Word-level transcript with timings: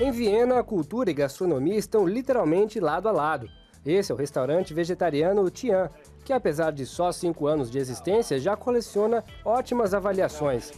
Em 0.00 0.10
Viena, 0.10 0.58
a 0.58 0.64
cultura 0.64 1.10
e 1.10 1.14
gastronomia 1.14 1.76
estão 1.76 2.08
literalmente 2.08 2.80
lado 2.80 3.06
a 3.06 3.12
lado. 3.12 3.46
Esse 3.84 4.10
é 4.10 4.14
o 4.14 4.18
restaurante 4.18 4.72
vegetariano 4.72 5.50
Tian, 5.50 5.90
que 6.24 6.32
apesar 6.32 6.70
de 6.70 6.86
só 6.86 7.12
cinco 7.12 7.46
anos 7.46 7.70
de 7.70 7.78
existência, 7.78 8.38
já 8.40 8.56
coleciona 8.56 9.22
ótimas 9.44 9.92
avaliações. 9.92 10.72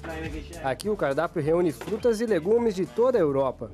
Aqui 0.64 0.88
o 0.88 0.96
cardápio 0.96 1.40
reúne 1.40 1.70
frutas 1.70 2.20
e 2.20 2.26
legumes 2.26 2.74
de 2.74 2.84
toda 2.84 3.16
a 3.16 3.20
Europa. 3.20 3.70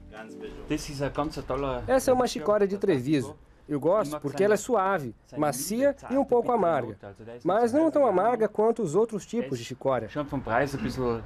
Essa 1.86 2.10
é 2.10 2.14
uma 2.14 2.26
chicória 2.26 2.68
de 2.68 2.76
Treviso. 2.76 3.34
Eu 3.66 3.80
gosto 3.80 4.20
porque 4.20 4.44
ela 4.44 4.54
é 4.54 4.56
suave, 4.58 5.14
macia 5.36 5.96
e 6.10 6.16
um 6.16 6.24
pouco 6.24 6.52
amarga, 6.52 6.96
mas 7.42 7.72
não 7.72 7.90
tão 7.90 8.06
amarga 8.06 8.48
quanto 8.48 8.82
os 8.82 8.94
outros 8.94 9.24
tipos 9.26 9.58
de 9.58 9.64
chicória. 9.64 10.08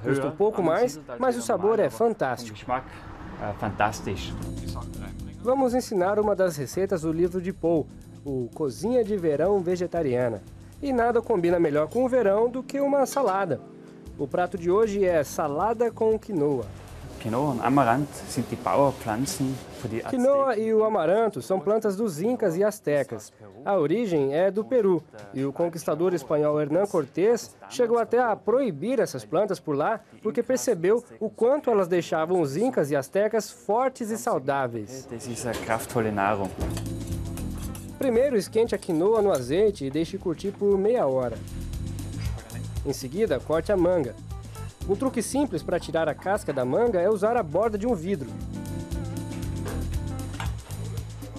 Custa 0.02 0.26
um 0.28 0.36
pouco 0.36 0.62
mais, 0.62 1.00
mas 1.18 1.36
o 1.36 1.42
sabor 1.42 1.80
é 1.80 1.90
fantástico. 1.90 2.58
Vamos 5.42 5.74
ensinar 5.74 6.18
uma 6.20 6.36
das 6.36 6.56
receitas 6.56 7.02
do 7.02 7.10
livro 7.10 7.40
de 7.40 7.52
Paul, 7.52 7.86
o 8.24 8.48
Cozinha 8.54 9.02
de 9.02 9.16
Verão 9.16 9.60
Vegetariana. 9.60 10.40
E 10.80 10.92
nada 10.92 11.20
combina 11.20 11.58
melhor 11.58 11.88
com 11.88 12.04
o 12.04 12.08
verão 12.08 12.48
do 12.48 12.62
que 12.62 12.80
uma 12.80 13.04
salada. 13.06 13.60
O 14.18 14.28
prato 14.28 14.56
de 14.56 14.70
hoje 14.70 15.04
é 15.04 15.24
salada 15.24 15.90
com 15.90 16.18
quinoa. 16.18 16.64
Quinoa 17.22 17.54
sind 18.28 18.50
die 18.50 18.56
Bauerpflanzen 18.56 19.56
die 19.88 20.00
Quinoa 20.00 20.56
e 20.56 20.74
o 20.74 20.84
amaranto 20.84 21.40
são 21.40 21.60
plantas 21.60 21.94
dos 21.94 22.20
incas 22.20 22.56
e 22.56 22.64
astecas. 22.64 23.32
A 23.64 23.76
origem 23.76 24.34
é 24.34 24.50
do 24.50 24.64
Peru 24.64 25.00
e 25.32 25.44
o 25.44 25.52
conquistador 25.52 26.14
espanhol 26.14 26.60
Hernán 26.60 26.84
Cortés 26.86 27.54
chegou 27.70 27.98
até 27.98 28.18
a 28.20 28.34
proibir 28.34 28.98
essas 28.98 29.24
plantas 29.24 29.60
por 29.60 29.76
lá 29.76 30.00
porque 30.20 30.42
percebeu 30.42 31.04
o 31.20 31.30
quanto 31.30 31.70
elas 31.70 31.86
deixavam 31.86 32.40
os 32.40 32.56
incas 32.56 32.90
e 32.90 32.96
astecas 32.96 33.48
fortes 33.50 34.10
e 34.10 34.18
saudáveis. 34.18 35.08
Nahrung. 36.10 36.50
Primeiro 38.00 38.36
esquente 38.36 38.74
a 38.74 38.78
quinoa 38.78 39.22
no 39.22 39.30
azeite 39.30 39.84
e 39.84 39.90
deixe 39.90 40.18
curtir 40.18 40.50
por 40.50 40.76
meia 40.76 41.06
hora. 41.06 41.38
Em 42.84 42.92
seguida, 42.92 43.38
corte 43.38 43.70
a 43.70 43.76
manga. 43.76 44.12
Um 44.88 44.96
truque 44.96 45.22
simples 45.22 45.62
para 45.62 45.78
tirar 45.78 46.08
a 46.08 46.14
casca 46.14 46.52
da 46.52 46.64
manga 46.64 47.00
é 47.00 47.08
usar 47.08 47.36
a 47.36 47.42
borda 47.42 47.78
de 47.78 47.86
um 47.86 47.94
vidro. 47.94 48.28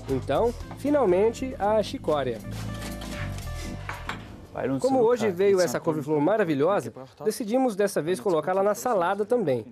Então, 0.09 0.53
finalmente, 0.77 1.55
a 1.59 1.81
chicória. 1.81 2.39
Como 4.79 4.99
hoje 4.99 5.31
veio 5.31 5.59
essa 5.59 5.79
couve-flor 5.79 6.21
maravilhosa, 6.21 6.93
decidimos 7.25 7.75
dessa 7.75 8.01
vez 8.01 8.19
colocá-la 8.19 8.61
na 8.61 8.75
salada 8.75 9.25
também. 9.25 9.65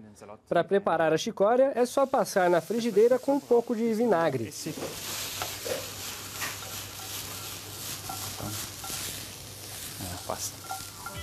Para 0.50 0.64
preparar 0.64 1.14
a 1.14 1.18
chicória, 1.18 1.72
é 1.76 1.86
só 1.86 2.08
passar 2.08 2.50
na 2.50 2.60
frigideira 2.60 3.20
com 3.20 3.34
um 3.34 3.40
pouco 3.40 3.76
de 3.76 3.94
vinagre. 3.94 4.52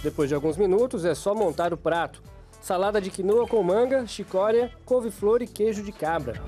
Depois 0.02 0.28
de 0.28 0.34
alguns 0.34 0.56
minutos, 0.56 1.04
é 1.04 1.14
só 1.14 1.34
montar 1.34 1.72
o 1.72 1.76
prato. 1.76 2.27
Salada 2.60 3.00
de 3.00 3.10
quinoa 3.10 3.46
com 3.46 3.62
manga, 3.62 4.06
chicória, 4.06 4.70
couve-flor 4.84 5.42
e 5.42 5.46
queijo 5.46 5.82
de 5.82 5.92
cabra. 5.92 6.42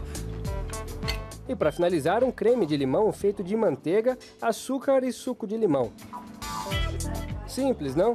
E 1.48 1.54
para 1.56 1.72
finalizar, 1.72 2.22
um 2.22 2.30
creme 2.30 2.66
de 2.66 2.76
limão 2.76 3.12
feito 3.12 3.42
de 3.42 3.56
manteiga, 3.56 4.18
açúcar 4.40 5.02
e 5.04 5.12
suco 5.12 5.46
de 5.46 5.56
limão. 5.56 5.92
Simples, 7.46 7.94
não? 7.94 8.14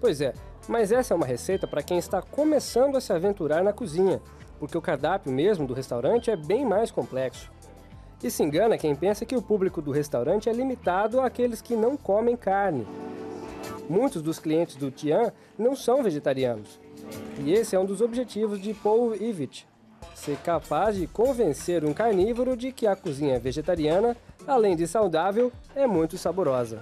Pois 0.00 0.20
é, 0.20 0.32
mas 0.68 0.92
essa 0.92 1.12
é 1.12 1.16
uma 1.16 1.26
receita 1.26 1.66
para 1.66 1.82
quem 1.82 1.98
está 1.98 2.22
começando 2.22 2.96
a 2.96 3.00
se 3.00 3.12
aventurar 3.12 3.62
na 3.62 3.72
cozinha, 3.72 4.20
porque 4.58 4.78
o 4.78 4.82
cardápio 4.82 5.32
mesmo 5.32 5.66
do 5.66 5.74
restaurante 5.74 6.30
é 6.30 6.36
bem 6.36 6.64
mais 6.64 6.90
complexo. 6.90 7.50
E 8.22 8.30
se 8.30 8.42
engana 8.42 8.76
quem 8.76 8.94
pensa 8.94 9.24
que 9.24 9.34
o 9.34 9.42
público 9.42 9.80
do 9.80 9.90
restaurante 9.90 10.48
é 10.48 10.52
limitado 10.52 11.20
àqueles 11.20 11.62
que 11.62 11.74
não 11.74 11.96
comem 11.96 12.36
carne. 12.36 12.86
Muitos 13.90 14.22
dos 14.22 14.38
clientes 14.38 14.76
do 14.76 14.88
Tian 14.88 15.32
não 15.58 15.74
são 15.74 16.00
vegetarianos. 16.00 16.78
E 17.44 17.52
esse 17.52 17.74
é 17.74 17.78
um 17.78 17.84
dos 17.84 18.00
objetivos 18.00 18.62
de 18.62 18.72
Paul 18.72 19.16
Ivitt, 19.16 19.66
ser 20.14 20.36
capaz 20.44 20.94
de 20.94 21.08
convencer 21.08 21.84
um 21.84 21.92
carnívoro 21.92 22.56
de 22.56 22.70
que 22.70 22.86
a 22.86 22.94
cozinha 22.94 23.40
vegetariana, 23.40 24.16
além 24.46 24.76
de 24.76 24.86
saudável, 24.86 25.50
é 25.74 25.88
muito 25.88 26.16
saborosa. 26.16 26.80